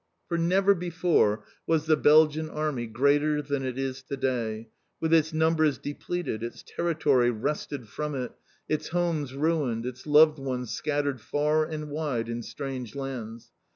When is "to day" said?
4.09-4.67